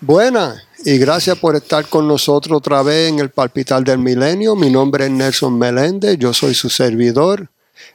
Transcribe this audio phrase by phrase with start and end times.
[0.00, 4.54] Buenas y gracias por estar con nosotros otra vez en el Palpital del Milenio.
[4.54, 7.48] Mi nombre es Nelson Meléndez, yo soy su servidor.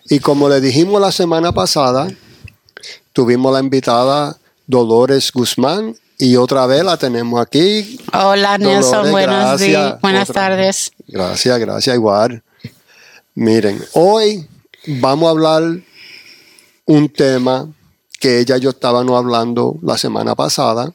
[0.09, 2.07] Y como le dijimos la semana pasada,
[3.13, 4.35] tuvimos la invitada
[4.65, 7.99] Dolores Guzmán y otra vez la tenemos aquí.
[8.11, 10.91] Hola Nelson, buenos días, buenas tardes.
[11.07, 12.41] Gracias, gracias igual.
[13.35, 14.47] Miren, hoy
[14.87, 15.63] vamos a hablar
[16.85, 17.71] un tema
[18.19, 20.91] que ella y yo estábamos hablando la semana pasada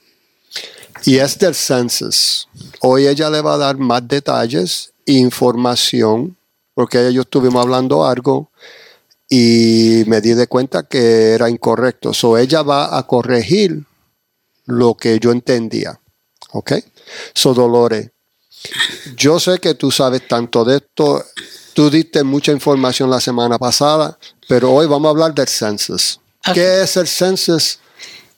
[1.07, 2.49] y es del census.
[2.81, 6.37] Hoy ella le va a dar más detalles, información,
[6.75, 8.51] porque yo estuvimos hablando algo
[9.29, 12.13] y me di de cuenta que era incorrecto.
[12.13, 13.85] So ella va a corregir
[14.65, 16.01] lo que yo entendía.
[16.51, 16.73] ¿Ok?
[17.35, 18.11] So Dolores,
[19.17, 21.25] yo sé que tú sabes tanto de esto.
[21.73, 26.21] Tú diste mucha información la semana pasada, pero hoy vamos a hablar del census.
[26.53, 27.79] ¿Qué es el census?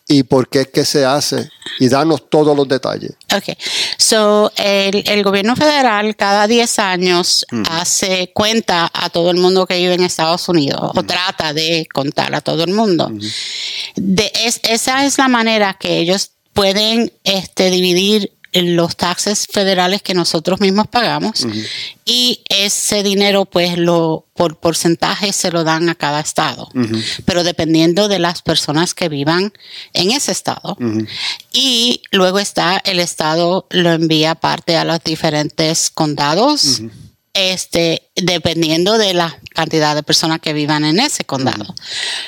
[0.09, 3.13] Y por qué es que se hace y danos todos los detalles.
[3.35, 3.57] Ok,
[3.99, 9.95] so el, gobierno federal cada 10 años hace cuenta a todo el mundo que vive
[9.95, 13.11] en Estados Unidos o trata de contar a todo el mundo.
[13.97, 20.15] de, es, esa es la manera que ellos pueden este, dividir los taxes federales que
[20.15, 21.47] nosotros mismos pagamos
[22.05, 26.69] y ese dinero pues lo por porcentaje se lo dan a cada estado.
[27.25, 29.53] Pero dependiendo de las personas que vivan
[29.93, 30.77] en ese estado
[31.53, 36.83] y luego está el estado lo envía parte a los diferentes condados
[37.35, 41.75] este dependiendo de la cantidad de personas que vivan en ese condado.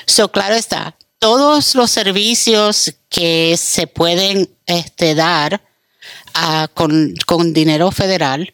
[0.07, 5.63] So claro está todos los servicios que se pueden este, dar
[6.75, 8.53] con, dinero federal,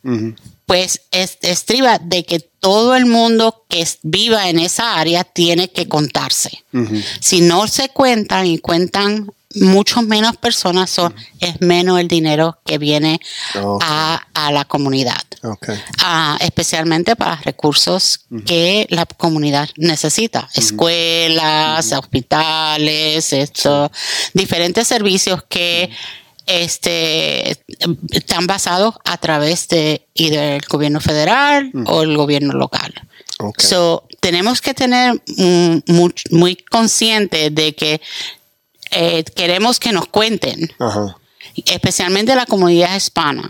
[0.66, 5.88] pues es, estriba de que todo el mundo que viva en esa área tiene que
[5.88, 6.64] contarse.
[7.20, 10.96] Si no se cuentan y cuentan mucho menos personas,
[11.40, 13.20] es menos el dinero que viene
[13.54, 15.22] a, la comunidad.
[16.02, 20.48] Ah, especialmente para recursos que la comunidad necesita.
[20.54, 23.90] Escuelas, hospitales, esto,
[24.34, 25.90] diferentes servicios que
[26.46, 27.58] este,
[28.12, 32.94] están basados a través de del gobierno federal o el gobierno local.
[33.58, 35.20] So, tenemos que tener
[35.86, 38.00] muy, consciente de que
[38.92, 40.72] eh, queremos que nos cuenten,
[41.66, 43.46] especialmente la comunidad hispana,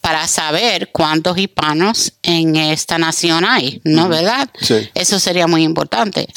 [0.00, 4.08] para saber cuántos hispanos en esta nación hay, ¿no?
[4.08, 4.48] ¿Verdad?
[4.94, 6.28] Eso sería muy importante.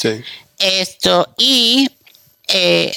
[0.58, 1.88] Esto, y
[2.48, 2.92] eh,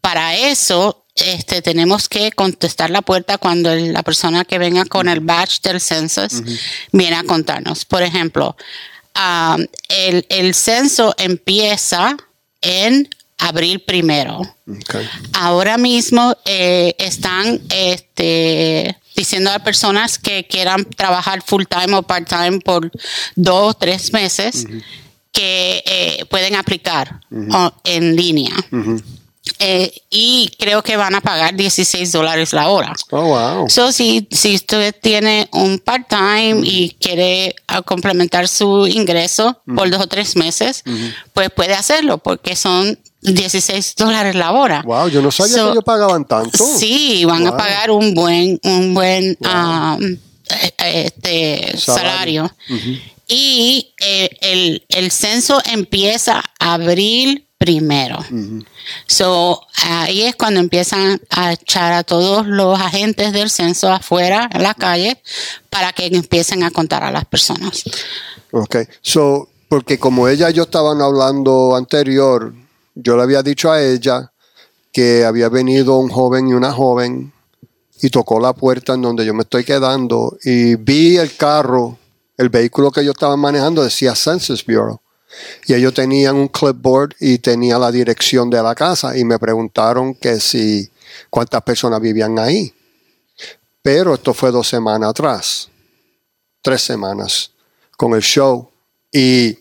[0.00, 5.20] para eso este, tenemos que contestar la puerta cuando la persona que venga con el
[5.20, 6.42] badge del census
[6.90, 7.84] viene a contarnos.
[7.84, 8.56] Por ejemplo,
[9.88, 12.16] el, censo empieza
[12.62, 13.08] en
[13.38, 14.40] abril primero.
[15.34, 22.28] Ahora mismo eh, están este, diciendo a personas que quieran trabajar full time o part
[22.28, 22.90] time por
[23.36, 24.66] dos o tres meses
[25.30, 27.20] que eh, pueden aplicar
[27.84, 28.54] en línea.
[29.58, 32.94] Eh, y creo que van a pagar 16 dólares la hora.
[33.10, 33.68] Oh, wow.
[33.68, 40.00] So, si, si usted tiene un part-time y quiere ah, complementar su ingreso por dos
[40.00, 40.82] o tres meses,
[41.34, 44.82] pues puede hacerlo porque son 16 dólares la hora.
[44.82, 46.64] Wow, yo no sabía que ellos pagaban tanto.
[46.64, 50.16] Sí, van a pagar un buen, un buen um,
[50.78, 52.50] este, salario.
[53.26, 58.18] Y eh, el, el censo empieza abril primero.
[59.06, 64.62] So, ahí es cuando empiezan a echar a todos los agentes del censo afuera, en
[64.62, 65.22] la calle,
[65.70, 67.84] para que empiecen a contar a las personas.
[68.50, 72.54] Ok, so, porque como ella y yo estaban hablando anterior,
[72.94, 74.30] yo le había dicho a ella
[74.92, 77.32] que había venido un joven y una joven
[78.00, 81.98] y tocó la puerta en donde yo me estoy quedando y vi el carro,
[82.36, 85.00] el vehículo que yo estaba manejando decía Census Bureau.
[85.66, 90.14] Y ellos tenían un clipboard y tenía la dirección de la casa y me preguntaron
[90.14, 90.90] que si
[91.30, 92.72] cuántas personas vivían ahí.
[93.82, 95.68] Pero esto fue dos semanas atrás,
[96.62, 97.50] tres semanas
[97.96, 98.70] con el show.
[99.12, 99.58] Y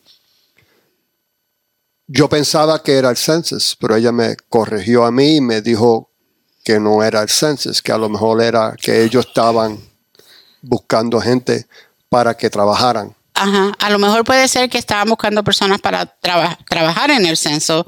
[2.08, 6.10] yo pensaba que era el census, pero ella me corrigió a mí y me dijo
[6.64, 9.78] que no era el census, que a lo mejor era que ellos estaban
[10.62, 11.68] buscando gente
[12.10, 13.14] para que trabajaran.
[13.34, 13.72] Ajá.
[13.80, 17.86] A lo mejor puede ser que estaban buscando personas para trabajar en el censo.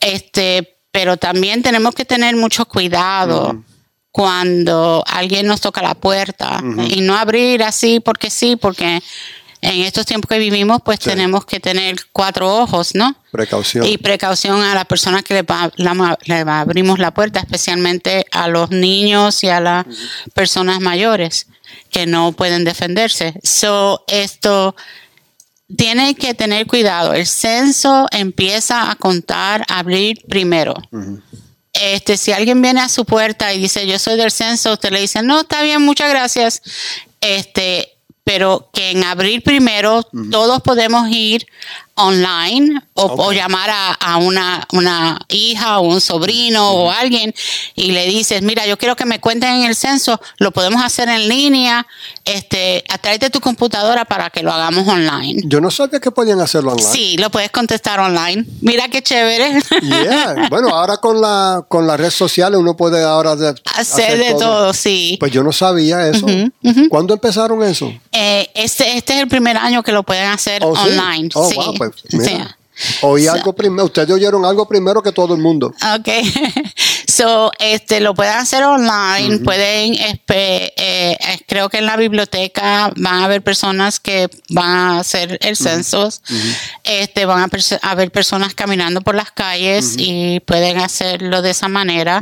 [0.00, 3.64] Este, pero también tenemos que tener mucho cuidado
[4.10, 9.02] cuando alguien nos toca la puerta y no abrir así porque sí, porque
[9.64, 11.10] en estos tiempos que vivimos, pues Sí.
[11.10, 13.16] tenemos que tener cuatro ojos, ¿no?
[13.30, 13.84] Precaución.
[13.86, 18.48] Y precaución a las personas que le, va- la- le abrimos la puerta, especialmente a
[18.48, 19.86] los niños y a las
[20.34, 21.46] personas mayores
[21.90, 23.34] que no pueden defenderse.
[23.42, 24.76] So, esto
[25.76, 27.14] tiene que tener cuidado.
[27.14, 30.74] El censo empieza a contar, a abrir primero.
[31.72, 35.00] Este, si alguien viene a su puerta y dice yo soy del censo, usted le
[35.00, 36.62] dice no, está bien, muchas gracias.
[37.20, 37.93] Este,
[38.24, 41.46] pero que en abril primero todos podemos ir
[41.96, 47.34] online o, llamar a, a una, una hija o un sobrino o alguien
[47.74, 51.08] y le dices, mira, yo quiero que me cuenten en el censo, lo podemos hacer
[51.08, 51.86] en línea,
[52.24, 55.42] este, tráete tu computadora para que lo hagamos online.
[55.46, 56.88] Yo no sabía que podían hacerlo online.
[56.90, 58.44] Sí, lo puedes contestar online.
[58.60, 59.60] Mira qué chévere.
[59.82, 60.48] Yeah.
[60.50, 64.72] Bueno, ahora con la con las redes sociales uno puede ahora de- Hacer de todo,
[64.72, 65.16] sí.
[65.18, 66.26] Pues yo no sabía eso.
[66.88, 67.92] ¿Cuándo empezaron eso?
[68.12, 70.82] Eh, este, este es el primer año que lo pueden hacer Oh, sí.
[70.88, 71.28] online.
[71.34, 71.56] Oh, sí.
[71.56, 72.16] wow, pues, Sí.
[72.18, 72.56] mira.
[73.02, 73.84] Oí So- algo primero.
[73.84, 75.68] Ustedes oyeron algo primero que todo el mundo.
[75.98, 76.08] Ok.
[77.14, 81.16] So, este, lo pueden hacer online, pueden, eh, eh,
[81.46, 86.08] creo que en la biblioteca van a haber personas que van a hacer el censo,
[86.82, 92.20] este, van a haber personas caminando por las calles y pueden hacerlo de esa manera.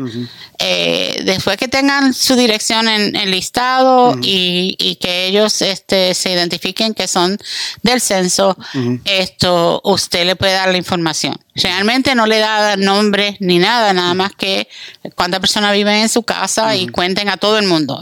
[0.58, 6.32] Eh, después que tengan su dirección en el listado y, y que ellos este, se
[6.32, 7.38] identifiquen que son
[7.82, 8.58] del censo,
[9.06, 11.34] esto usted le puede dar la información.
[11.54, 14.68] Realmente no le da nombre ni nada, nada más que
[15.14, 18.00] cuántas personas viven en su casa y cuenten a todo el mundo.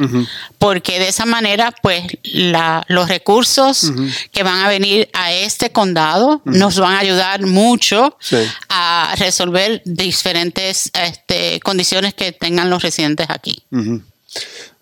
[0.59, 3.93] Porque de esa manera, pues, la, los recursos
[4.31, 8.37] que van a venir a este condado nos van a ayudar mucho Sí.
[8.69, 13.65] a resolver diferentes este, condiciones que tengan los residentes aquí.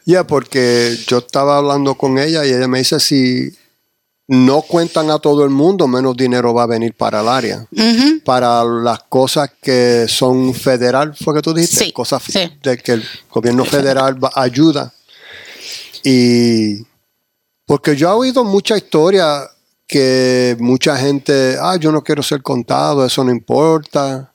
[0.05, 3.51] Ya, porque yo estaba hablando con ella y ella me dice si
[4.31, 7.67] no cuentan a todo el mundo, menos dinero va a venir para el área.
[8.25, 12.53] Para las cosas que son federal, fue que tú dijiste, Sí, cosas sí.
[12.63, 14.93] de que el gobierno federal va- ayuda.
[16.05, 16.83] Y
[17.67, 19.49] porque yo he oído mucha historia
[19.87, 24.33] que mucha gente, ah, yo no quiero ser contado, eso no importa.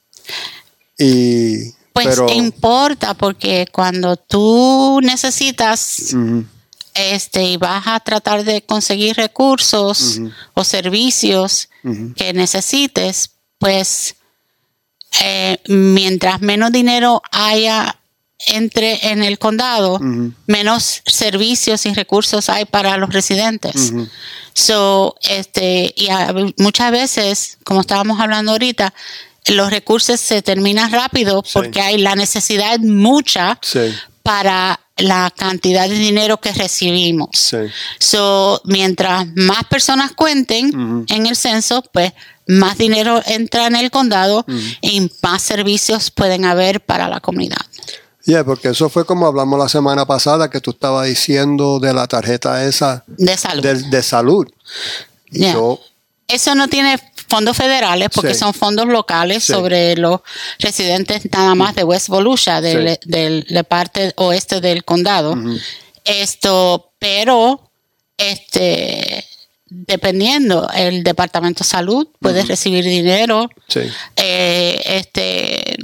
[0.98, 6.16] Y Pues pero importa porque cuando tú necesitas
[6.94, 10.20] este y vas a tratar de conseguir recursos
[10.54, 11.70] o servicios
[12.16, 14.16] que necesites, pues
[15.22, 17.98] eh, mientras menos dinero haya
[18.48, 20.00] entre en el condado,
[20.48, 23.94] menos servicios y recursos hay para los residentes.
[24.54, 28.94] So, este, y a- muchas veces, como estábamos hablando ahorita,
[29.48, 33.94] los recursos se terminan rápido porque hay la necesidad mucha Sí,
[34.24, 37.30] para la cantidad de dinero que recibimos.
[37.34, 37.58] sí.
[38.00, 41.06] So, mientras más personas cuenten Ujú.
[41.10, 42.14] en el censo, pues
[42.48, 44.46] más dinero entra en el condado
[44.82, 47.58] y más servicios pueden haber para la comunidad.
[48.26, 52.08] Yeah, porque eso fue como hablamos la semana pasada que tú estabas diciendo de la
[52.08, 53.62] tarjeta esa De salud.
[53.64, 54.48] de, de salud.
[55.32, 55.54] Yeah.
[55.54, 55.80] Yo,
[56.28, 56.98] Eso no tiene
[57.28, 58.40] fondos federales porque Sí.
[58.40, 59.54] son fondos locales Sí.
[59.54, 60.22] sobre los
[60.60, 62.68] residentes nada más de West Volusia, Sí.
[63.06, 65.36] de parte oeste del condado.
[66.06, 67.70] Esto, pero
[68.18, 69.26] este
[69.76, 73.50] dependiendo, el Departamento de Salud puede recibir dinero.
[73.68, 73.82] sí,
[74.16, 75.78] eh, este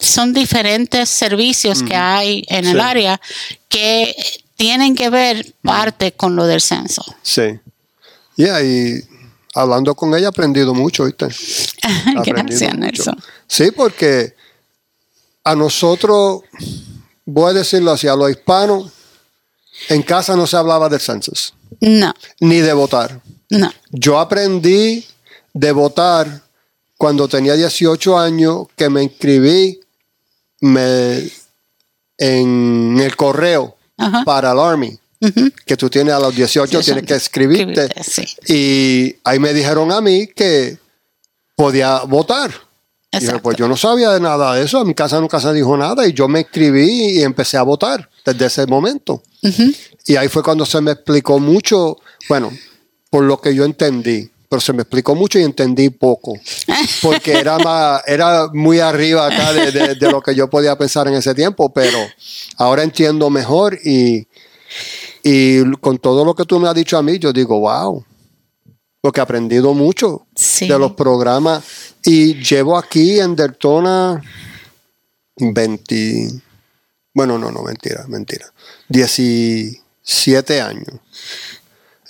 [0.00, 3.20] son diferentes servicios que hay en el área
[3.68, 4.14] que
[4.56, 7.04] tienen que ver parte con lo del censo.
[7.22, 7.58] sí.
[8.36, 9.02] Yeah, y
[9.54, 11.26] hablando con ella he aprendido mucho, ¿viste?
[12.76, 13.12] Mucho.
[13.46, 14.34] Sí, porque
[15.44, 16.42] a nosotros,
[17.24, 18.90] voy a decirlo así, a los hispanos,
[19.88, 23.20] en casa no se hablaba del census, No, ni de votar.
[23.48, 23.72] no.
[23.90, 25.06] Yo aprendí
[25.52, 26.42] de votar
[26.96, 29.80] cuando tenía 18 años, que me inscribí
[30.60, 31.30] me,
[32.18, 34.22] en el correo Ajá.
[34.24, 34.98] para el Army,
[35.66, 37.88] Que tú tienes a los 18, Sí, tienes que escribirte.
[38.02, 38.24] sí.
[38.48, 40.78] Y ahí me dijeron a mí que
[41.56, 42.50] podía votar.
[43.12, 45.76] Y pues yo no sabía de nada de eso, en mi casa nunca se dijo
[45.76, 49.20] nada y yo me inscribí y empecé a votar desde ese momento.
[49.42, 49.64] Ujú.
[50.06, 51.98] Y ahí fue cuando se me explicó mucho,
[52.28, 52.52] bueno,
[53.10, 56.34] por lo que yo entendí, pero se me explicó mucho y entendí poco,
[57.02, 61.08] porque era, más, era muy arriba acá de, de- de lo que yo podía pensar
[61.08, 61.98] en ese tiempo, pero
[62.58, 64.26] ahora entiendo mejor y,
[65.22, 68.04] y con todo lo que tú me has dicho a mí, yo digo, wow,
[69.00, 70.68] porque he aprendido mucho Sí.
[70.68, 71.62] de los programas
[72.04, 74.22] y llevo aquí en Deltona
[75.36, 76.30] 20,
[77.14, 78.46] bueno, no, no, mentira, mentira,
[78.88, 80.88] 17 años.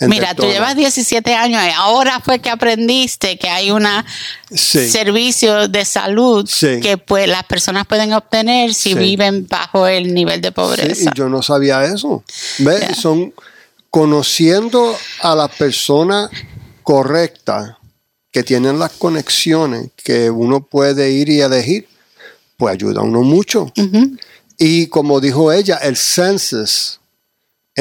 [0.08, 3.86] Mira, tú llevas 17 años y ahora fue que aprendiste que hay un
[4.52, 4.88] Sí.
[4.88, 6.80] servicio de salud Sí.
[6.80, 8.94] que pues, las personas pueden obtener si Sí.
[8.98, 11.10] viven bajo el nivel de pobreza.
[11.14, 12.24] y yo no sabía eso.
[12.58, 12.96] ¿Ves?
[12.96, 13.32] Son
[13.90, 16.30] conociendo a la persona
[16.82, 17.78] correcta
[18.32, 21.88] que tienen las conexiones que uno puede ir y elegir,
[22.56, 23.72] pues ayuda a uno mucho.
[24.56, 26.99] Y como dijo ella, el census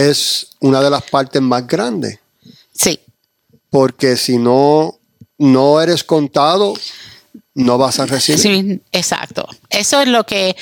[0.07, 2.19] es una de las partes más grandes,
[2.73, 2.99] Sí,
[3.69, 4.97] porque si no,
[5.37, 6.73] no eres contado,
[7.55, 8.39] no vas a recibir.
[8.39, 9.47] sí, exacto.
[9.69, 10.55] Eso es lo que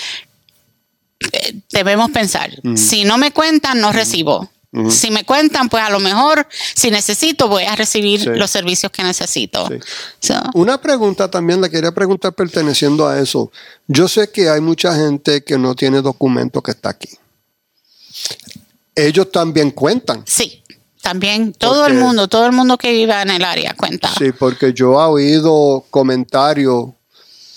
[1.31, 2.49] eh, debemos pensar.
[2.75, 4.49] Si no me cuentan, no recibo.
[4.89, 8.29] Si me cuentan, pues a lo mejor, si necesito, voy a recibir Sí.
[8.35, 9.67] los servicios que necesito.
[9.67, 9.75] Sí.
[10.19, 13.51] So, Una pregunta también le quería preguntar perteneciendo a eso.
[13.87, 17.09] Yo sé que hay mucha gente que no tiene documento que está aquí.
[18.97, 20.23] Ellos también cuentan.
[20.25, 20.63] sí,
[21.01, 24.09] también todo Porque- el mundo, todo el mundo que viva en el área cuenta.
[24.17, 26.87] Sí, porque yo he oído comentarios,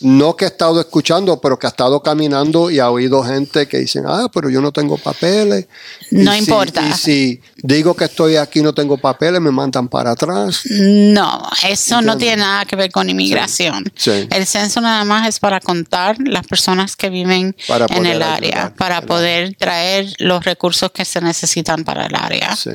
[0.00, 3.78] no que he estado escuchando, pero que ha estado caminando y ha oído gente que
[3.78, 5.66] dicen, ah, pero yo no tengo papeles.
[6.10, 6.82] No Y si- importa.
[6.88, 10.62] y si digo que estoy aquí y no tengo papeles, me mandan para atrás.
[10.70, 13.84] No, eso no tiene nada que ver con inmigración.
[13.94, 14.26] Sí.
[14.30, 18.48] El censo nada más es para contar las personas que viven Para en el área,
[18.56, 22.56] ayudar, para poder traer los recursos que se necesitan para el área.
[22.56, 22.70] Sí.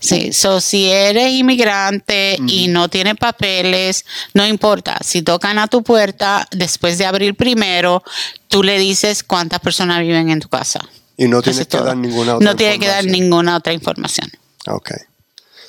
[0.00, 4.98] Sí, so si eres inmigrante y no tienes papeles, no importa.
[5.02, 8.02] Si tocan a tu puerta después de abrir primero,
[8.48, 10.80] tú le dices cuántas personas viven en tu casa.
[11.16, 11.84] Y no tienes es que todo.
[11.86, 13.22] dar ninguna otra No tiene que dar información.
[13.30, 14.30] ninguna otra información.
[14.66, 14.90] Ok.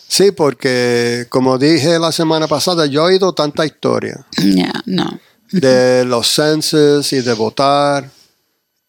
[0.07, 5.19] Sí, porque como dije la semana pasada, yo he oído tanta historia Ya, no.
[5.51, 8.09] de los censos y de votar,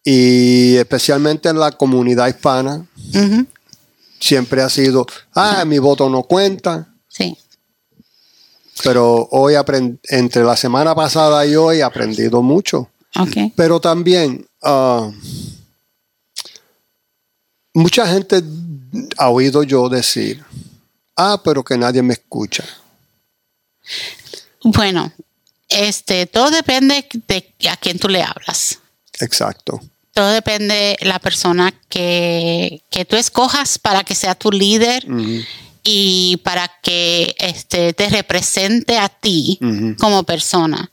[0.05, 3.47] y especialmente en la comunidad hispana, Ujú,
[4.25, 7.37] siempre ha sido, ah, mi voto no cuenta, Sí.
[8.83, 9.55] pero hoy
[10.09, 12.89] entre la semana pasada y hoy he aprendido mucho.
[13.21, 13.53] Ok.
[13.55, 15.11] Pero también, ah,
[17.75, 18.43] mucha gente
[19.19, 20.43] ha oído yo decir,
[21.17, 22.65] ah, pero que nadie me escucha.
[24.63, 25.13] Bueno,
[25.69, 28.79] este, todo depende de a quién tú le hablas.
[29.21, 29.81] Exacto.
[30.15, 35.05] Todo depende de la persona que, que tú escojas para que sea tu líder
[35.87, 39.59] y para que este, te represente a ti
[39.99, 40.91] como persona.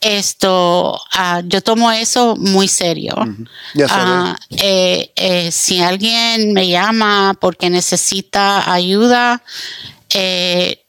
[0.00, 3.14] Esto, ah, yo tomo eso muy serio.
[3.90, 9.42] Ah, eh, eh, si alguien me llama porque necesita ayuda,
[10.14, 10.83] eh,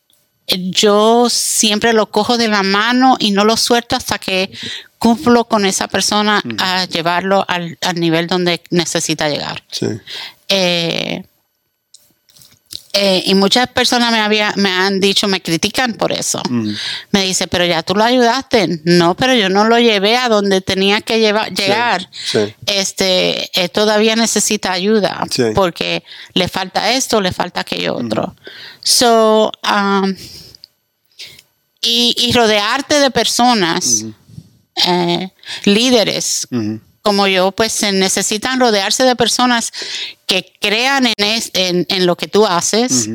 [0.47, 4.51] yo siempre lo cojo de la mano y no lo suelto hasta que
[4.99, 9.63] cumplo con esa persona a llevarlo al, al nivel donde necesita llegar.
[9.71, 9.87] Sí.
[10.47, 11.23] Eh,
[12.97, 16.41] eh, y muchas personas me, había, me han dicho, me critican por eso.
[17.11, 18.79] Me dice, pero ya tú lo ayudaste.
[18.85, 22.09] No, pero yo no lo llevé a donde tenía que llevar, llegar.
[22.25, 22.53] sí.
[22.65, 25.43] Este, eh, todavía necesita ayuda Sí.
[25.53, 28.35] porque le falta esto, le falta aquello otro.
[28.81, 30.15] So, um,
[31.81, 34.05] y, y rodearte de personas,
[34.87, 35.29] eh,
[35.65, 36.79] líderes Ujú.
[37.05, 39.71] Como yo, pues se necesitan rodearse de personas
[40.25, 43.09] que crean en, es- en, en lo que tú haces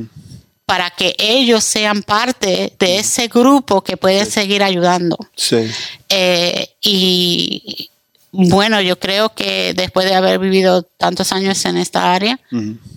[0.65, 5.19] para que ellos sean parte de ese grupo que pueden seguir ayudando.
[5.35, 5.69] Sí.
[6.09, 7.91] Eh, y
[8.31, 12.39] bueno, yo creo que después de haber vivido tantos años en esta área,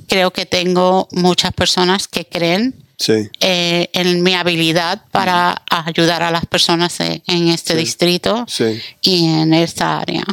[0.08, 3.28] creo que tengo muchas personas que creen Sí.
[3.40, 8.80] eh, en mi habilidad para ayudar a las personas en, en este distrito Sí.
[9.02, 10.24] y en esta área.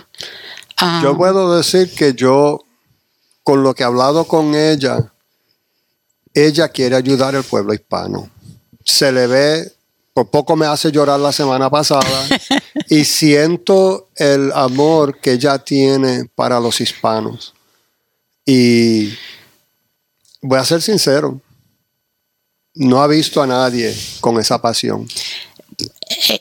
[0.80, 2.64] Ah, Yo puedo decir que yo,
[3.42, 5.12] con lo que he hablado con ella,
[6.32, 8.30] ella quiere ayudar al pueblo hispano.
[8.84, 9.72] Se le ve,
[10.14, 12.28] por poco me hace llorar la semana pasada,
[12.88, 17.52] y siento el amor que ella tiene para los hispanos.
[18.46, 19.12] Y
[20.40, 21.40] voy a ser sincero,
[22.74, 25.06] no ha visto a nadie con esa pasión.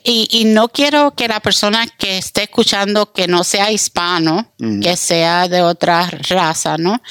[0.03, 4.95] Y, y no quiero que la persona que esté escuchando que no sea hispano, que
[4.97, 7.01] sea de otra raza, ¿no?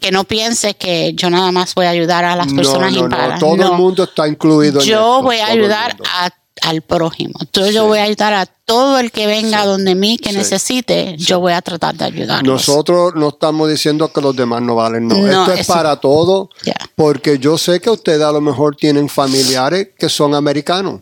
[0.00, 3.08] Que no piense que yo nada más voy a ayudar a las No, personas no,
[3.08, 6.30] no, todo el mundo está incluido en Yo esto, voy a ayudar a-
[6.62, 7.34] al prójimo.
[7.40, 7.76] Entonces Sí.
[7.76, 10.36] yo voy a ayudar a todo el que venga donde mí que Sí.
[10.36, 11.16] necesite.
[11.18, 12.46] Yo voy a tratar de ayudarlos.
[12.68, 15.16] Nosotros no estamos diciendo que los demás no valen, no.
[15.16, 16.48] No, Esto es para todo,
[16.94, 21.00] porque yo sé que ustedes a lo mejor tienen familiares que son americanos.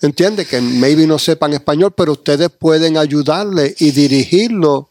[0.00, 4.90] Entiende que maybe no sepan español, pero ustedes pueden ayudarle y dirigirlo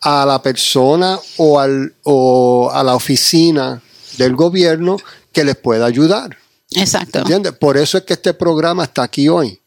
[0.00, 3.82] a la persona o, al, o a la oficina
[4.18, 4.96] del gobierno
[5.32, 6.36] que les pueda ayudar.
[6.72, 7.20] Exacto.
[7.20, 7.52] ¿Entiendes?
[7.52, 9.60] Por eso es que este programa está aquí hoy.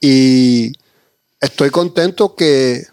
[0.00, 0.72] Y
[1.40, 2.86] estoy contento que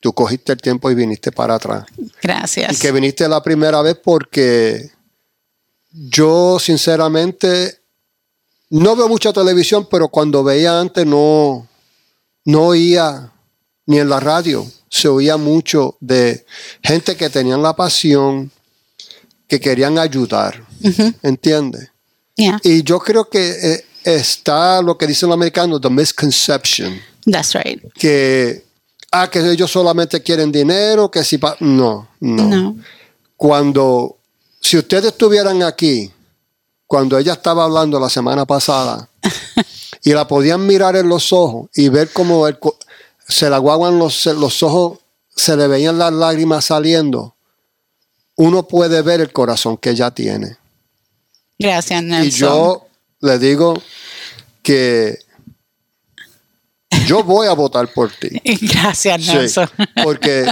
[0.00, 1.84] tú cogiste el tiempo y viniste para atrás.
[2.22, 2.72] Gracias.
[2.72, 4.90] Y que viniste la primera vez porque
[5.90, 7.77] yo sinceramente
[8.70, 11.66] no veo mucha televisión, pero cuando veía antes no,
[12.44, 13.32] no oía
[13.86, 14.66] ni en la radio.
[14.90, 16.44] Se oía mucho de
[16.82, 18.50] gente que tenían la pasión,
[19.46, 20.62] que querían ayudar.
[21.22, 21.90] ¿Entiendes?
[22.36, 27.52] Yeah, Y yo creo que eh, está lo que dicen los americanos, the misconception, that's
[27.54, 27.82] right.
[27.94, 28.64] que,
[29.10, 31.36] ah, que ellos solamente quieren dinero, que si...
[31.38, 32.76] pa- no, no, No.
[33.36, 34.18] Cuando,
[34.60, 36.10] si ustedes estuvieran aquí,
[36.88, 39.08] cuando ella estaba hablando la semana pasada,
[40.02, 42.58] y la podían mirar en los ojos y ver cómo el
[43.28, 44.98] se la aguaban los, los ojos,
[45.36, 47.36] se le veían las lágrimas saliendo,
[48.36, 50.56] uno puede ver el corazón que ella tiene.
[51.58, 52.26] Gracias, Nelson.
[52.26, 52.86] Y yo
[53.20, 53.74] le digo
[54.62, 55.18] que
[57.06, 58.40] yo voy a votar por ti.
[58.62, 59.68] Gracias, Sí, Nelson.
[60.02, 60.50] porque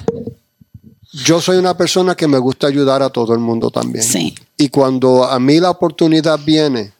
[1.24, 4.04] yo soy una persona que me gusta ayudar a todo el mundo también.
[4.04, 4.34] Sí.
[4.56, 6.92] Y cuando a mí la oportunidad viene,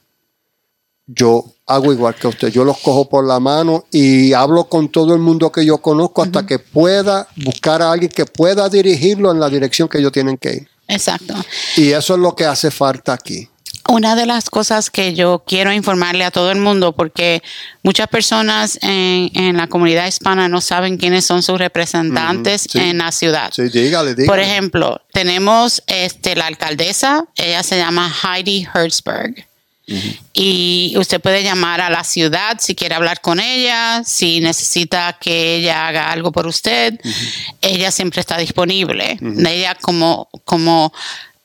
[1.07, 2.49] yo hago igual que usted.
[2.49, 6.23] Yo los cojo por la mano y hablo con todo el mundo que yo conozco
[6.23, 10.37] hasta que pueda buscar a alguien que pueda dirigirlo en la dirección que ellos tienen
[10.37, 10.69] que ir.
[10.89, 11.35] Exacto.
[11.77, 13.49] Y eso es lo que hace falta aquí.
[13.89, 17.43] Una de las cosas que yo quiero informarle a todo el mundo, porque
[17.83, 22.79] muchas personas en, en la comunidad hispana no saben quiénes son sus representantes sí.
[22.79, 23.53] en la ciudad.
[23.53, 24.27] Sí, dígale, dígale.
[24.27, 29.47] Por ejemplo, tenemos este, la alcaldesa, ella se llama Heidi Hertzberg.
[30.33, 35.57] Y usted puede llamar a la ciudad si quiere hablar con ella, si necesita que
[35.57, 36.99] ella haga algo por usted.
[37.61, 39.17] Ella siempre está disponible.
[39.21, 40.93] Ella como, como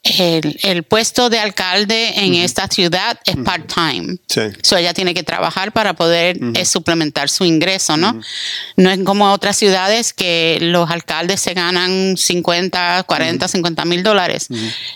[0.04, 4.18] el, el puesto de alcalde en esta ciudad es part-time.
[4.28, 4.42] Sí.
[4.64, 8.20] So ella tiene que trabajar para poder eh, suplementar su ingreso, ¿no?
[8.78, 14.48] No es como otras ciudades que los alcaldes se ganan 50, 40, 50 mil dólares.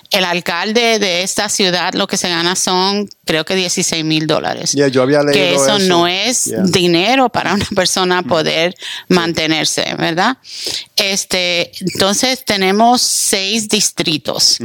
[0.09, 4.71] El alcalde de esta ciudad lo que se gana son, creo que 16 mil dólares.
[4.71, 5.79] Yeah, yo había leído que eso, eso.
[5.87, 6.63] no es Yeah.
[6.65, 8.75] dinero para una persona poder
[9.07, 10.37] mantenerse, ¿verdad?
[10.95, 14.57] Este, entonces tenemos seis distritos.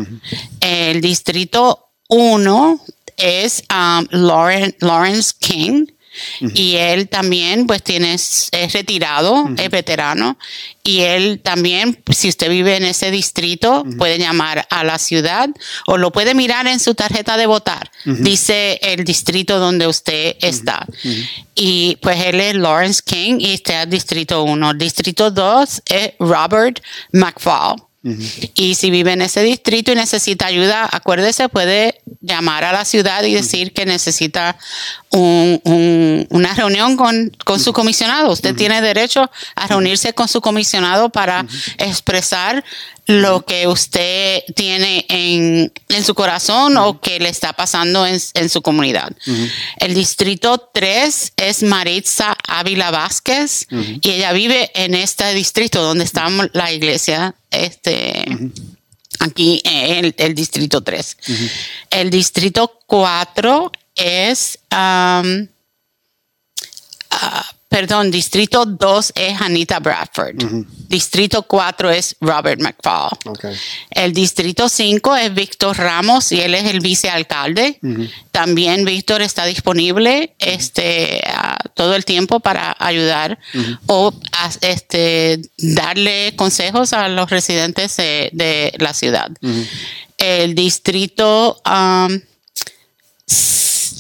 [0.60, 2.80] El distrito uno
[3.16, 5.86] es um, Lauren- Lawrence King.
[6.54, 10.36] Y él también, pues, tiene, es retirado, es veterano.
[10.82, 15.48] Y él también, si usted vive en ese distrito, puede llamar a la ciudad
[15.86, 17.92] o lo puede mirar en su tarjeta de votar.
[18.04, 20.84] Dice el distrito donde usted está.
[21.54, 24.74] Y pues él es Lawrence King y está en distrito 1.
[24.74, 26.80] Distrito 2 es Robert
[27.12, 27.76] McFall.
[28.54, 33.22] Y si vive en ese distrito y necesita ayuda, acuérdese, puede llamar a la ciudad
[33.24, 34.56] y decir que necesita
[35.10, 38.30] un- un- una reunión con, con su comisionado.
[38.32, 41.44] Usted tiene derecho a reunirse con su comisionado para
[41.76, 42.64] expresar
[43.10, 48.48] lo que usted tiene en, en su corazón o que le está pasando en, en
[48.48, 49.10] su comunidad.
[49.78, 56.28] El distrito 3 es Maritza Ávila Vázquez y ella vive en este distrito donde está
[56.52, 58.24] la iglesia este,
[59.18, 61.16] aquí en el, el distrito 3.
[61.90, 65.48] El distrito 4 es, um,
[67.10, 70.35] ah, perdón, distrito 2 es Anita Bradford.
[70.88, 73.11] Distrito 4 es Robert McFall.
[73.90, 77.78] El distrito 5 es Víctor Ramos y él es el vicealcalde.
[78.33, 81.22] También Víctor está disponible este,
[81.74, 83.38] todo el tiempo para ayudar
[83.87, 89.30] o a- este, darle consejos a los residentes de, de la ciudad.
[90.18, 92.20] El distrito um,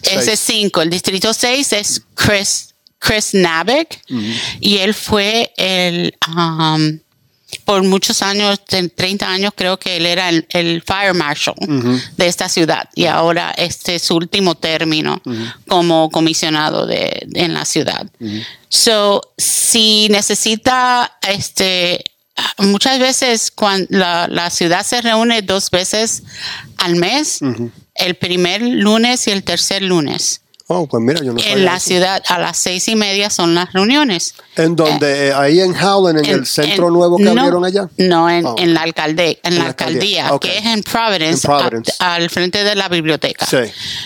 [0.02, 0.82] ese es 5.
[0.82, 2.69] El distrito 6 es Chris,
[3.00, 4.00] Chris Nabek
[4.60, 6.14] y él fue el...
[6.28, 7.00] um,
[7.64, 11.56] por muchos años, de 30 años, creo que él era el, el fire marshal
[12.16, 15.20] de esta ciudad y ahora este es su último término
[15.66, 18.06] como comisionado de, en la ciudad.
[18.68, 22.04] So, si necesita, este,
[22.58, 26.22] muchas veces cuando la, la ciudad se reúne dos veces
[26.78, 27.40] al mes,
[27.96, 30.42] el primer lunes y el tercer lunes.
[30.72, 31.88] Oh, pues mira, yo no En la eso.
[31.88, 34.34] ciudad, a las seis y media son las reuniones.
[34.54, 37.88] En donde, eh, ahí en Howland, en, el centro en- nuevo que no, abrieron allá.
[37.96, 38.54] No, en, Oh.
[38.56, 41.92] en la alcaldía, en, la la alcaldía, que es en Providence, En Providence.
[41.98, 43.46] a- al frente de la biblioteca.
[43.46, 43.58] Sí.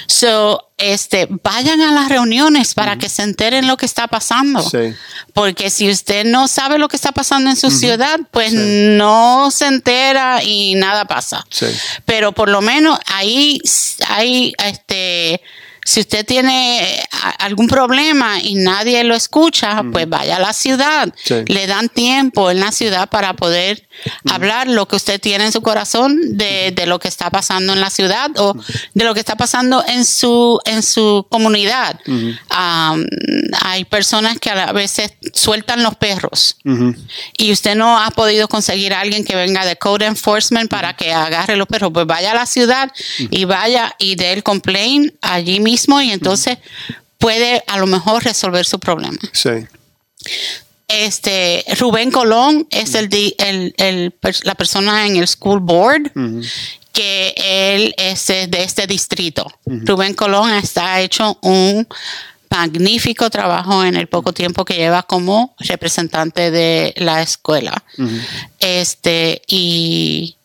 [0.06, 4.62] So, este, vayan a las reuniones para que se enteren lo que está pasando.
[4.62, 4.94] Sí.
[5.34, 9.66] Porque si usted no sabe lo que está pasando en su ciudad, pues no se
[9.66, 11.44] entera y nada pasa.
[11.50, 11.66] Sí.
[12.06, 13.60] Pero por lo menos ahí
[14.08, 15.42] hay este
[15.84, 21.12] si usted tiene a- algún problema y nadie lo escucha, pues vaya a la ciudad.
[21.22, 21.34] Sí.
[21.46, 23.86] Le dan tiempo en la ciudad para poder
[24.30, 27.80] hablar lo que usted tiene en su corazón de, de lo que está pasando en
[27.80, 28.54] la ciudad o
[28.94, 32.00] de lo que está pasando en su, en su comunidad.
[33.60, 36.56] Hay personas que a veces sueltan los perros
[37.36, 41.12] y usted no ha podido conseguir a alguien que venga de Code Enforcement para que
[41.12, 45.60] agarre los perros, pues vaya a la ciudad y vaya y dé el complaint allí
[45.60, 46.58] mismo y entonces
[47.18, 49.18] puede a lo mejor resolver su problema.
[49.32, 49.66] Sí.
[50.88, 56.12] Este Rubén Colón es el, la persona en el school board
[56.92, 59.46] que él es de este distrito.
[59.66, 61.86] Rubén Colón está hecho un
[62.50, 67.82] magnífico trabajo en el poco tiempo que lleva como representante de la escuela.
[68.60, 70.36] Este y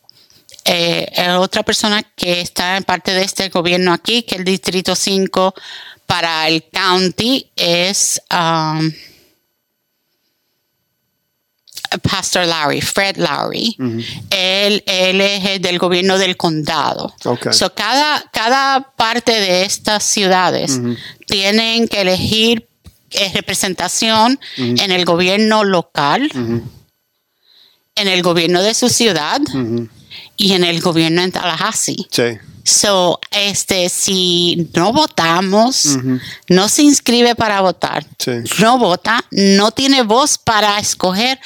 [0.72, 5.52] eh, otra persona que está en parte de este gobierno aquí, que el distrito 5
[6.06, 8.92] para el county es um,
[12.02, 13.76] Pastor Lowry, Fred Lowry.
[14.30, 17.14] él, él es el del gobierno del condado.
[17.24, 17.52] Ok.
[17.52, 20.80] So, cada, cada parte de estas ciudades
[21.26, 22.68] tienen que elegir
[23.10, 29.40] eh, representación en el gobierno local, en el gobierno de su ciudad
[30.42, 32.06] y en el gobierno en Tallahassee.
[32.10, 32.38] Sí.
[32.64, 35.98] So, este, si no votamos,
[36.48, 38.32] no se inscribe para votar, Sí.
[38.58, 41.38] no vota, no tiene voz para escoger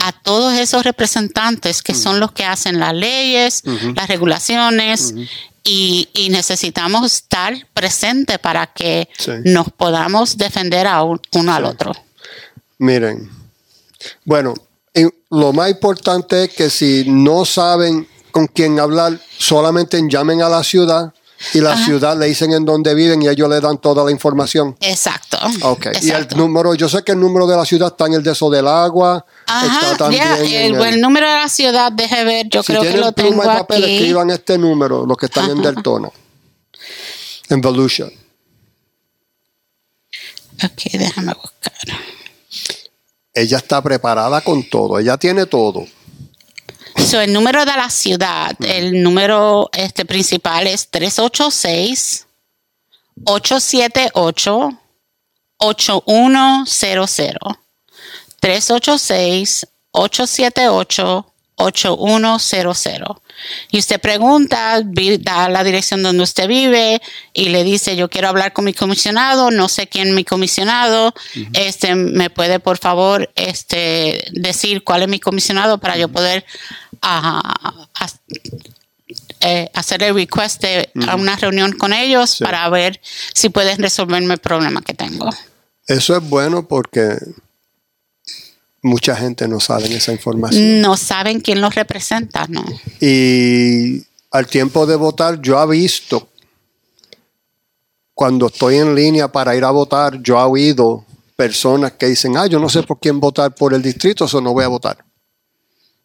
[0.00, 3.62] a todos esos representantes que son los que hacen las leyes,
[3.94, 5.14] las regulaciones.
[5.62, 9.32] Y, y necesitamos estar presentes para que Sí.
[9.44, 11.92] nos podamos defender a un- uno al otro.
[12.78, 13.30] Miren,
[14.24, 14.54] bueno,
[15.30, 20.62] lo más importante es que si no saben con quién hablar, solamente llamen a la
[20.64, 21.12] ciudad
[21.54, 24.76] y la ciudad le dicen en dónde viven y ellos le dan toda la información.
[24.80, 25.38] Exacto.
[25.62, 26.36] Ok, y el exacto.
[26.36, 28.68] número, yo sé que el número de la ciudad está en el de eso del
[28.68, 32.72] agua, Ajá, está también en el, el- número de la ciudad, deje ver, yo si
[32.72, 33.94] creo que lo pluma tengo y papel, aquí.
[33.96, 36.10] escriban este número, los que están en Deltona,
[37.48, 38.06] en Volusia.
[40.62, 41.72] Ok, déjame buscar.
[43.32, 45.86] Ella está preparada con todo, ella tiene todo.
[47.10, 52.24] So, el número de la ciudad, el número este principal es 386
[53.24, 54.70] 878
[55.56, 57.34] 8100.
[58.38, 63.04] 386 878 8100.
[63.70, 64.80] Y usted pregunta,
[65.20, 69.50] da la dirección donde usted vive y le dice, yo quiero hablar con mi comisionado,
[69.50, 71.12] no sé quién es mi comisionado,
[71.54, 76.44] este, me puede por favor este, decir cuál es mi comisionado para yo poder
[77.02, 78.20] as-
[79.40, 82.44] eh, hacer el request de a una reunión con ellos Sí.
[82.44, 83.00] para ver
[83.34, 85.28] si pueden resolverme el problema que tengo.
[85.86, 87.16] Eso es bueno porque
[88.82, 90.80] mucha gente no sabe esa información.
[90.80, 92.64] No saben quién los representa, ¿no?
[93.00, 96.28] Y al tiempo de votar, yo he visto,
[98.14, 101.04] cuando estoy en línea para ir a votar, yo he oído
[101.36, 104.52] personas que dicen, ah, yo no sé por quién votar por el distrito, eso no
[104.52, 104.98] voy a votar.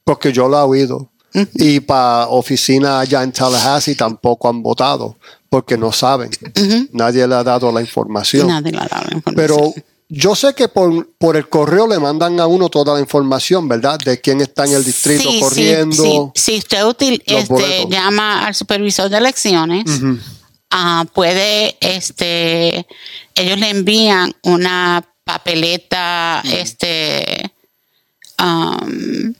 [0.05, 1.09] Porque yo lo he oído.
[1.55, 5.17] Y para oficina allá en Tallahassee tampoco han votado,
[5.49, 6.29] porque no saben.
[6.93, 8.47] Nadie le ha dado la información.
[8.47, 9.35] Nadie le ha dado la información.
[9.35, 9.73] Pero
[10.07, 13.97] yo sé que por, por el correo le mandan a uno toda la información, ¿verdad?
[13.99, 16.31] De quién está en el distrito Sí, corriendo.
[16.35, 16.41] sí.
[16.41, 19.83] Si usted los este, llama al supervisor de elecciones,
[20.71, 22.87] ah, puede, este,
[23.33, 27.51] ellos le envían una papeleta, este,
[28.39, 29.33] um,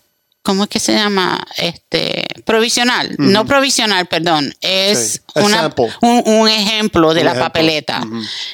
[0.45, 1.45] ¿cómo es que se llama?
[1.58, 7.47] Este, provisional, no provisional, perdón, es Sí, una- un, un ejemplo de Un la ejemplo.
[7.51, 8.03] papeleta.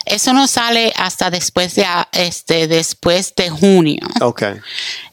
[0.06, 4.00] Eso no sale hasta después de, este, después de junio.
[4.22, 4.44] Ok.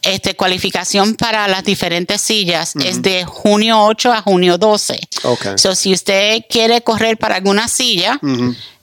[0.02, 4.98] Este, cualificación para las diferentes sillas es de junio 8 a junio 12.
[5.24, 5.58] Ok.
[5.58, 8.18] So, si usted quiere correr para alguna silla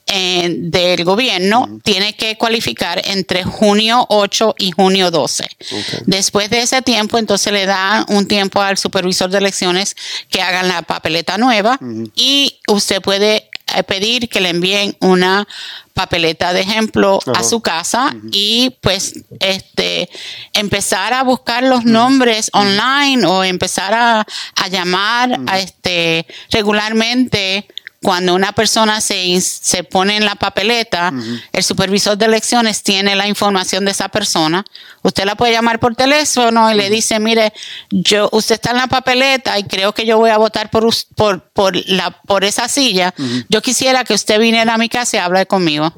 [0.07, 5.43] eh, del gobierno, tiene que cualificar entre junio 8 y junio 12.
[5.43, 6.03] Ok.
[6.05, 9.95] Después de ese tiempo, entonces le da un tiempo al supervisor de elecciones
[10.29, 11.79] que hagan la papeleta nueva
[12.15, 15.47] y usted puede eh, pedir que le envíen una
[15.95, 20.07] papeleta de ejemplo a su casa y pues este
[20.53, 27.67] empezar a buscar los nombres online o empezar a, a llamar a este regularmente
[28.01, 31.11] cuando una persona se, se pone en la papeleta,
[31.51, 34.63] el supervisor de elecciones tiene la información de esa persona.
[35.01, 37.53] Usted la puede llamar por teléfono y le dice, mire,
[37.89, 41.41] yo, usted está en la papeleta y creo que yo voy a votar por, por,
[41.49, 43.13] por, la, por esa silla.
[43.49, 45.91] Yo quisiera que usted viniera a mi casa y hable conmigo.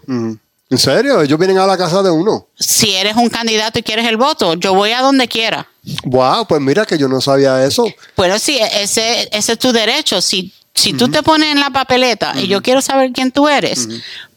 [0.70, 1.22] ¿En serio?
[1.22, 2.48] Ellos vienen a la casa de uno.
[2.60, 5.68] Si eres un candidato y quieres el voto, yo voy a donde quiera.
[6.04, 7.86] Wow, pues mira que yo no sabía eso.
[8.18, 10.20] Bueno, sí, ese, ese es tu derecho.
[10.22, 13.88] Si, si tú te pones en la papeleta y yo quiero saber quién tú eres,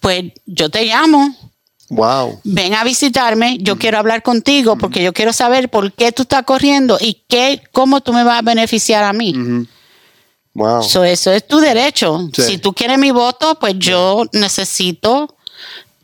[0.01, 1.37] pues yo te llamo,
[1.91, 2.41] Wow.
[2.45, 6.45] ven a visitarme, yo quiero hablar contigo porque yo quiero saber por qué tú estás
[6.45, 9.35] corriendo y qué, cómo tú me vas a beneficiar a mí.
[10.55, 10.83] Wow.
[10.83, 12.29] So, eso es tu derecho.
[12.33, 12.43] Sí.
[12.43, 15.37] Si tú quieres mi voto, pues yo necesito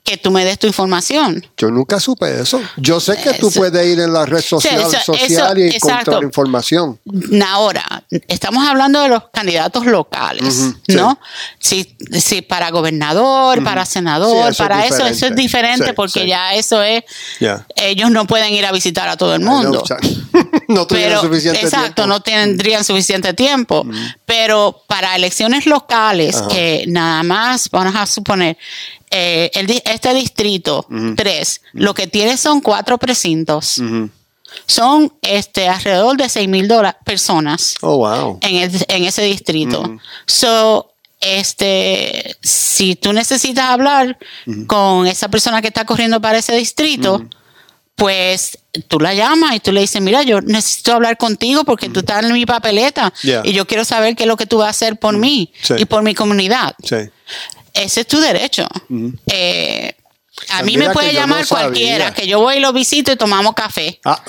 [0.06, 1.44] que tú me des tu información.
[1.56, 2.60] Yo nunca supe eso.
[2.76, 5.62] Yo sé que tú Eso- puedes ir en la red social, eso- social eso- y
[5.74, 6.22] encontrar exacto.
[6.22, 6.98] información.
[7.44, 10.94] Ahora, estamos hablando de los candidatos locales, Ujú, sí.
[10.94, 11.18] ¿no?
[11.58, 15.92] Si, si para gobernador, para Sí, senador, es para eso, eso es diferente.
[15.92, 17.02] porque ya eso es,
[17.74, 19.82] ellos no pueden ir a visitar a todo el mundo.
[19.90, 19.96] No,
[20.68, 22.06] no tuvieron Pero, suficiente exacto, tiempo.
[22.06, 23.84] no tendrían suficiente tiempo.
[24.24, 26.46] Pero para elecciones locales, Ajá.
[26.48, 28.56] que nada más, vamos a suponer,
[29.10, 33.80] eh, el este distrito 3, lo que tiene son cuatro precintos.
[34.66, 36.68] Son este, alrededor de 6 mil
[37.04, 38.38] personas Oh, wow.
[38.42, 39.98] en, el- en ese distrito.
[40.26, 44.18] So, este, si tú necesitas hablar
[44.66, 47.24] con esa persona que está corriendo para ese distrito,
[47.96, 52.00] pues tú la llamas y tú le dices, mira, yo necesito hablar contigo porque tú
[52.00, 53.42] estás en mi papeleta Yeah.
[53.44, 55.74] y yo quiero saber qué es lo que tú vas a hacer por mí Sí.
[55.78, 56.74] y por mi comunidad.
[56.82, 56.96] Sí.
[57.76, 58.66] Ese es tu derecho.
[59.26, 59.94] Eh,
[60.50, 63.16] a mí mira me puede llamar no cualquiera, que yo voy y lo visito y
[63.16, 63.98] tomamos café.
[64.04, 64.22] Ah,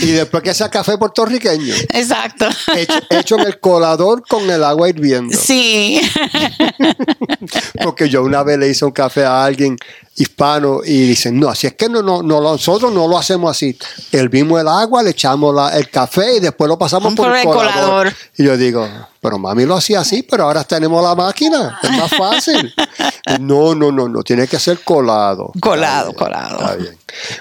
[0.00, 2.48] y después que sea café puertorriqueño, Exacto.
[2.74, 5.36] hecho, hecho en el colador con el agua hirviendo.
[5.38, 6.00] Sí.
[7.82, 9.76] Porque yo una vez le hice un café a alguien
[10.16, 13.76] hispano y dicen, no, así es que no, no, no, nosotros no lo hacemos así.
[14.12, 18.12] Hervimos el agua, le echamos la- el café y después lo pasamos por, el colador.
[18.36, 18.86] Y yo digo,
[19.20, 22.74] pero mami lo hacía así, pero ahora tenemos la máquina, es más fácil.
[23.40, 25.52] No, no, no, no, tiene que ser colado.
[25.60, 26.58] Colado, Está bien, colado.
[26.60, 26.98] Está bien.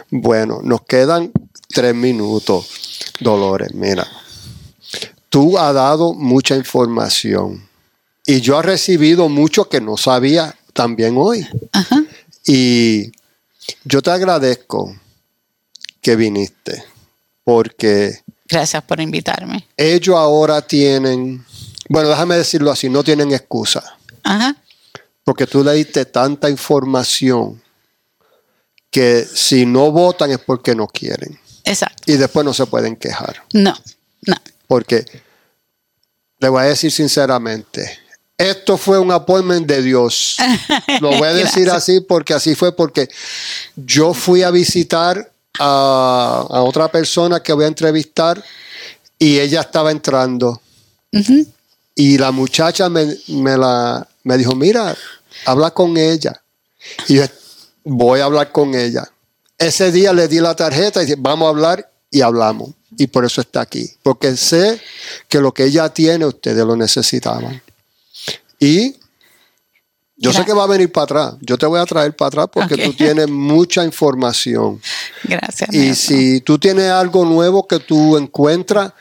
[0.09, 1.31] Bueno, nos quedan
[1.69, 2.67] tres minutos,
[3.19, 3.73] Dolores.
[3.73, 4.07] Mira,
[5.29, 7.67] tú has dado mucha información
[8.25, 11.47] y yo he recibido mucho que no sabía también hoy.
[11.71, 12.03] Ajá.
[12.45, 13.11] Y
[13.83, 14.95] yo te agradezco
[16.01, 16.83] que viniste,
[17.43, 19.67] porque Gracias por invitarme.
[19.77, 21.45] ellos ahora tienen,
[21.87, 23.83] bueno, déjame decirlo así, no tienen excusa,
[24.23, 24.55] Ajá.
[25.29, 27.61] Porque tú le diste tanta información
[28.89, 32.11] que si no votan es porque no quieren Exacto.
[32.11, 33.75] y después no se pueden quejar, No,
[34.25, 34.35] no.
[34.65, 35.05] porque
[36.39, 37.99] le voy a decir sinceramente,
[38.39, 40.37] esto fue un appointment de Dios.
[40.99, 43.07] Lo voy a decir así porque así fue porque
[43.75, 48.43] yo fui a visitar a, a otra persona que voy a entrevistar
[49.19, 50.59] y ella estaba entrando
[51.93, 54.95] y la muchacha me, me la, me dijo, mira,
[55.45, 56.41] habla con ella.
[57.07, 57.23] Y yo
[57.83, 59.09] voy a hablar con ella.
[59.57, 62.71] Ese día le di la tarjeta y dije, vamos a hablar y hablamos.
[62.97, 63.89] Y por eso está aquí.
[64.03, 64.81] Porque sé
[65.27, 67.61] que lo que ella tiene, ustedes lo necesitaban.
[68.59, 68.95] Y
[70.21, 71.33] yo sé que va a venir para atrás.
[71.39, 74.81] Yo te voy a traer para atrás porque tú tienes mucha información.
[75.23, 75.73] Gracias.
[75.73, 78.91] Y si tú tienes algo nuevo que tú encuentras,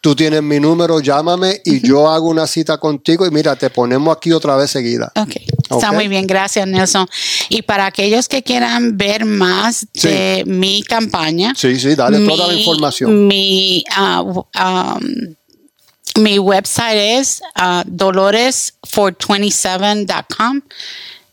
[0.00, 4.16] tú tienes mi número, llámame y yo hago una cita contigo y mira, te ponemos
[4.16, 5.12] aquí otra vez seguida.
[5.16, 5.94] Ok, está Ok.
[5.94, 7.06] muy bien, gracias Nelson.
[7.48, 12.52] Y para aquellos que quieran ver más de mi campaña, Sí, sí, dale toda la
[12.54, 13.26] mi- información.
[13.26, 15.00] Mi, ah, um,
[16.22, 20.60] mi website es ah, dolores427.com.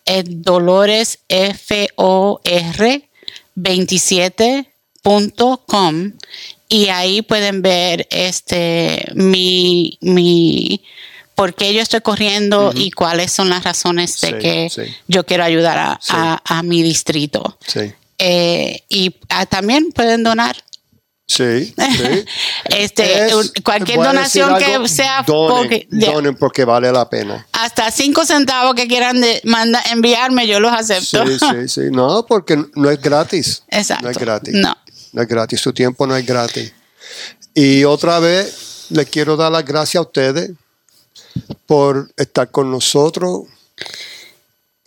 [0.05, 3.09] Es Dolores F O R
[3.55, 6.11] 27.com
[6.69, 10.81] y ahí pueden ver este mi mi
[11.35, 14.81] por qué yo estoy corriendo y cuáles son las razones de Sí, que sí.
[15.07, 16.11] yo quiero ayudar a, Sí.
[16.15, 17.57] a- a mi distrito.
[17.65, 20.57] Sí, Eh, y ah, también pueden donar.
[21.25, 21.75] sí, sí.
[22.65, 27.47] Este, Es- cualquier donación que sea donen, porque- donen porque vale la pena.
[27.53, 31.25] hasta cinco centavos que quieran de, manda, enviarme, yo los acepto.
[31.25, 31.81] Sí, sí, sí.
[31.91, 33.63] No, porque no es gratis.
[33.69, 34.03] Exacto.
[34.03, 34.53] No es gratis.
[34.55, 34.75] No.
[35.13, 35.59] No es gratis.
[35.61, 36.73] Su tiempo no es gratis.
[37.53, 40.51] Y otra vez les quiero dar las gracias a ustedes
[41.65, 43.43] por estar con nosotros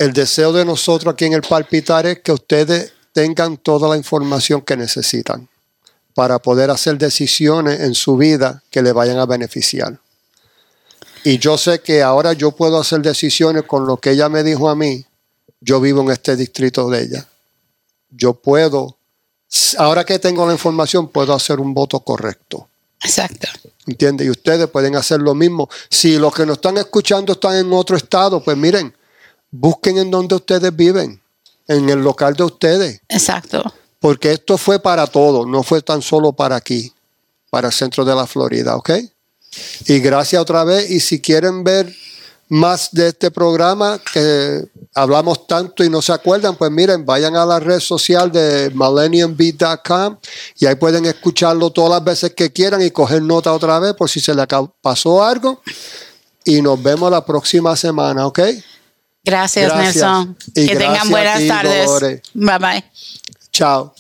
[0.03, 4.61] el deseo de nosotros aquí en el palpitar es que ustedes tengan toda la información
[4.61, 5.49] que necesitan
[6.13, 10.01] para poder hacer decisiones en su vida que le vayan a beneficiar.
[11.23, 14.69] Y yo sé que ahora yo puedo hacer decisiones con lo que ella me dijo
[14.69, 15.07] a mí.
[15.61, 17.29] Yo vivo en este distrito de ella.
[18.11, 18.97] Yo puedo,
[19.79, 22.69] ahora que tengo la información, puedo hacer un voto correcto.
[23.03, 23.49] Exacto.
[23.87, 24.25] ¿Entiende?
[24.25, 25.69] Y ustedes pueden hacer lo mismo.
[25.91, 28.95] Si los que nos están escuchando están en otro estado, pues miren,
[29.51, 31.21] busquen en donde ustedes viven,
[31.69, 33.01] en el local de ustedes.
[33.09, 33.63] Exacto.
[33.99, 36.93] Porque esto fue para todos, no fue tan solo para aquí,
[37.51, 38.91] para el centro de la Florida, ¿ok?
[39.87, 40.91] Y gracias otra vez.
[40.91, 41.95] Y si quieren ver
[42.49, 47.47] más de este programa que hablamos tanto y no se acuerdan, pues miren, vayan a
[47.47, 50.17] la red social de millenniumbeat.com
[50.59, 54.11] y ahí pueden escucharlo todas las veces que quieran y coger nota otra vez por
[54.11, 54.47] si se les
[54.81, 55.63] pasó algo.
[56.45, 58.41] Y nos vemos la próxima semana, ¿ok?
[59.25, 59.95] Gracias, Gracias.
[59.95, 60.37] Nelson.
[60.55, 61.87] Y que tengan buenas ti, tardes.
[61.87, 62.23] Dolores.
[62.35, 62.85] Bye bye.
[63.53, 63.95] Chao.